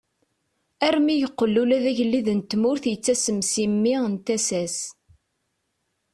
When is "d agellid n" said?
1.83-2.39